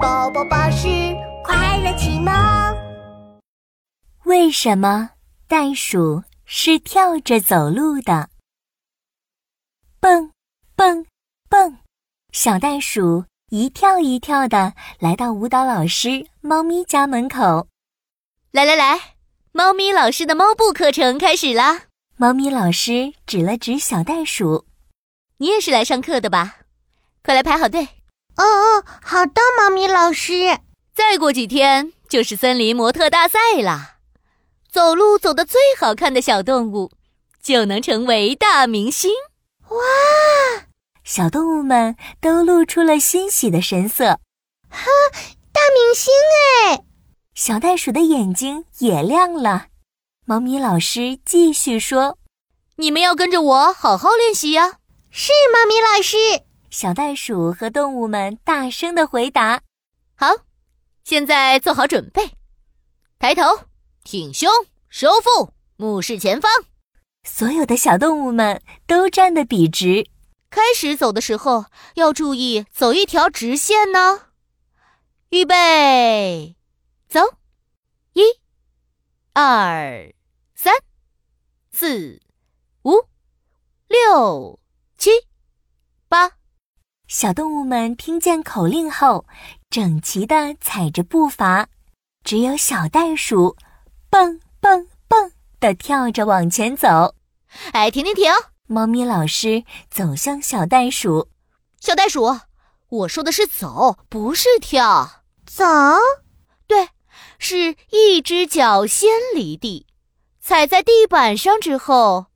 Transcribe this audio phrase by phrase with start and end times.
[0.00, 0.88] 宝宝巴士
[1.44, 2.32] 快乐启蒙。
[4.24, 5.10] 为什么
[5.46, 8.30] 袋鼠是跳着走路的？
[10.00, 10.32] 蹦
[10.74, 11.04] 蹦
[11.50, 11.76] 蹦，
[12.32, 17.68] 小袋鼠一跳一跳的来到舞蹈老师猫咪家门口。
[18.52, 18.98] 来来来，
[19.52, 21.82] 猫咪老师的猫步课程开始啦！
[22.16, 24.64] 猫咪老师指了指小袋鼠
[25.36, 26.60] ：“你也是来上课的吧？
[27.22, 27.86] 快来排好队。”
[28.40, 30.58] 哦哦，好的，猫咪老师。
[30.94, 33.96] 再过几天就是森林模特大赛啦，
[34.72, 36.90] 走路走得最好看的小动物
[37.42, 39.10] 就能成为大明星。
[39.68, 39.76] 哇！
[41.04, 44.18] 小动物们都露出了欣喜的神色。
[44.70, 44.86] 哈，
[45.52, 46.12] 大明星
[46.68, 46.80] 哎！
[47.34, 49.66] 小袋鼠的眼睛也亮了。
[50.24, 52.18] 猫咪老师继续说
[52.76, 54.78] ：“你们要跟着我好好练习呀。”
[55.10, 56.16] 是，猫咪老师。
[56.70, 59.62] 小袋鼠和动物们大声的回答
[60.14, 60.28] ：“好，
[61.02, 62.36] 现在做好准备，
[63.18, 63.42] 抬头，
[64.04, 64.48] 挺胸，
[64.88, 66.48] 收腹，目视前方。”
[67.24, 70.08] 所有的小动物们都站得笔直。
[70.48, 74.28] 开始走的时候要注意走一条直线呢。
[75.30, 76.56] 预备，
[77.08, 77.20] 走！
[78.14, 78.22] 一、
[79.32, 80.12] 二、
[80.54, 80.74] 三、
[81.72, 82.20] 四、
[82.82, 83.08] 五、
[83.88, 84.58] 六、
[84.96, 85.10] 七、
[86.08, 86.39] 八。
[87.10, 89.26] 小动物们听见口令后，
[89.68, 91.66] 整齐地踩着步伐。
[92.22, 93.56] 只有小袋鼠，
[94.08, 97.16] 蹦蹦蹦地跳着往前走。
[97.72, 98.30] 哎，停停停！
[98.68, 101.28] 猫咪老师走向小袋鼠。
[101.80, 102.38] 小袋鼠，
[102.90, 105.24] 我说的是走，不是跳。
[105.44, 105.64] 走？
[106.68, 106.90] 对，
[107.40, 109.84] 是一只脚先离地，
[110.40, 112.26] 踩在地板上之后，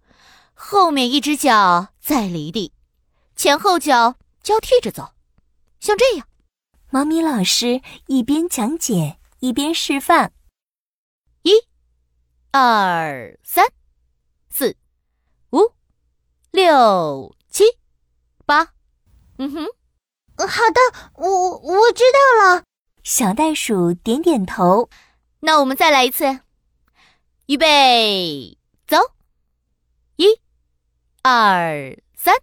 [0.53, 2.73] 后面一只脚再离地，
[3.37, 4.17] 前后脚。
[4.45, 5.15] 交替着走，
[5.81, 6.29] 像这样。
[6.91, 10.33] 猫咪老师一边讲解一边示范：
[11.43, 11.51] 一、
[12.53, 13.65] 二、三、
[14.51, 14.77] 四、
[15.51, 15.73] 五、
[16.51, 17.65] 六、七、
[18.45, 18.75] 八。
[19.39, 19.67] 嗯哼，
[20.37, 22.65] 好的，我我知道了。
[23.03, 24.91] 小袋鼠点点头。
[25.41, 26.41] 那我们再来一次。
[27.47, 28.99] 预备，走！
[30.17, 30.39] 一、
[31.23, 32.35] 二、三、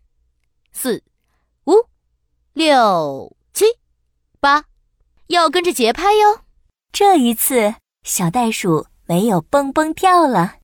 [0.72, 1.04] 四。
[2.54, 3.64] 六七
[4.42, 4.66] 八，
[5.28, 6.42] 要跟着节拍哟。
[6.92, 10.56] 这一次，小袋鼠没有蹦蹦跳了。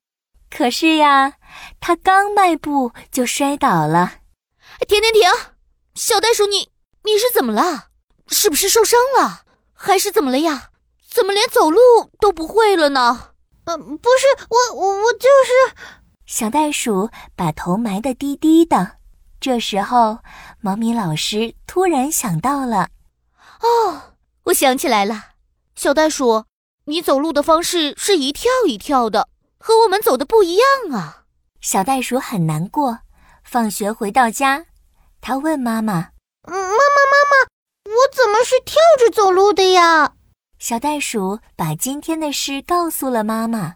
[0.49, 1.35] 可是呀，
[1.79, 4.15] 它刚迈步就摔倒了。
[4.85, 5.21] 停停停！
[5.95, 6.69] 小袋鼠，你
[7.05, 7.85] 你是怎么了？
[8.27, 9.43] 是不是受伤了？
[9.71, 10.71] 还是怎么了呀？
[11.09, 11.79] 怎么连走路
[12.19, 13.31] 都不会了呢？
[13.63, 15.75] 呃，不是，我我我就是……
[16.25, 18.96] 小袋鼠把头埋得低低的。
[19.39, 20.19] 这时候，
[20.59, 22.89] 猫咪老师突然想到了
[23.61, 24.15] ：“哦，
[24.45, 25.31] 我想起来了，
[25.75, 26.45] 小袋鼠，
[26.85, 31.23] 你走路的方式是一跳一跳的，和我们走的不一样啊。”
[31.61, 32.99] 小袋鼠很难过。
[33.43, 34.65] 放学回到家，
[35.21, 35.93] 他问妈妈
[36.43, 37.47] ：“妈妈，妈妈，
[37.85, 40.13] 我怎么是跳着走路的呀？”
[40.59, 43.75] 小袋鼠把今天的事告诉了妈妈。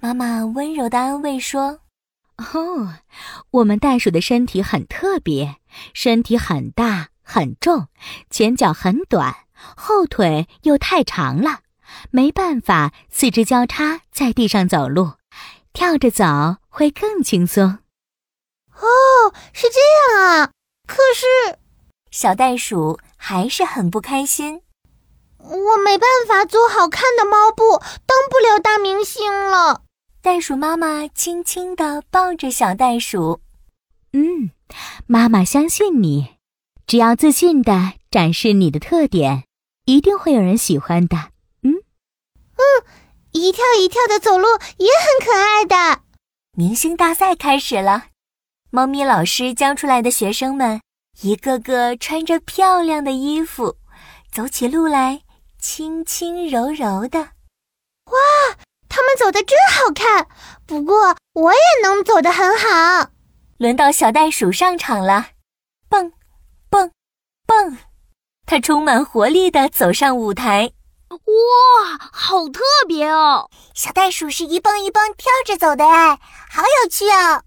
[0.00, 1.78] 妈妈温柔的安慰说。
[2.38, 2.94] 哦，
[3.50, 5.56] 我们袋鼠的身体很特别，
[5.92, 7.88] 身体很大很重，
[8.30, 9.44] 前脚很短，
[9.76, 11.60] 后腿又太长了，
[12.10, 15.14] 没办法四肢交叉在地上走路，
[15.72, 17.78] 跳着走会更轻松。
[18.72, 20.50] 哦，是这样啊！
[20.86, 21.58] 可是，
[22.12, 24.62] 小袋鼠还是很不开心。
[25.38, 29.82] 我没办法做好看的猫步，当不了大明星了。
[30.28, 33.40] 袋鼠妈妈轻轻地抱着小袋鼠，
[34.12, 34.50] 嗯，
[35.06, 36.36] 妈妈相信你，
[36.86, 39.44] 只要自信地展示你的特点，
[39.86, 41.16] 一定会有人喜欢的。
[41.62, 42.60] 嗯，嗯，
[43.32, 44.46] 一跳一跳的走路
[44.76, 46.02] 也很可爱的。
[46.52, 48.08] 明星大赛开始了，
[48.68, 50.82] 猫咪老师教出来的学生们，
[51.22, 53.76] 一个个穿着漂亮的衣服，
[54.30, 55.22] 走起路来
[55.58, 57.18] 轻轻柔柔的。
[58.04, 58.12] 哇！
[58.98, 60.26] 他们走的真好看，
[60.66, 63.10] 不过我也能走得很好。
[63.56, 65.28] 轮到小袋鼠上场了，
[65.88, 66.10] 蹦，
[66.68, 66.90] 蹦，
[67.46, 67.78] 蹦，
[68.44, 70.72] 它充满活力地走上舞台。
[71.10, 73.48] 哇，好特别哦！
[73.72, 76.18] 小袋鼠是一蹦一蹦跳着走的，哎，
[76.50, 77.42] 好有趣哦！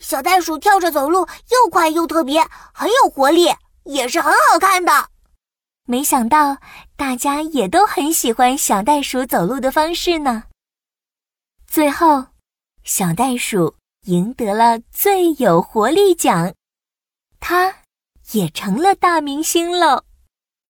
[0.00, 1.20] 小袋鼠跳着走路，
[1.50, 2.44] 又快又特别，
[2.74, 3.54] 很有活力，
[3.84, 5.06] 也是很好看的。
[5.86, 6.56] 没想到
[6.96, 10.42] 大家也都很喜欢小袋鼠走路的方式呢。
[11.70, 12.26] 最后，
[12.82, 13.76] 小袋鼠
[14.06, 16.52] 赢得了最有活力奖，
[17.38, 17.82] 它
[18.32, 20.02] 也成了大明星喽。